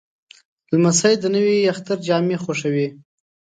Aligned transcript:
لمسی 0.71 1.13
د 1.19 1.25
نوي 1.35 1.57
اختر 1.73 1.97
جامې 2.07 2.37
خوښوي. 2.43 2.87